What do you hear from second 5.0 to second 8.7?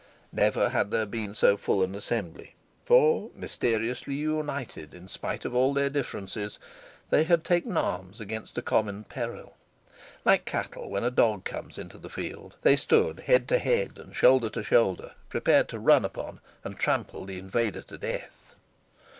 spite of all their differences, they had taken arms against a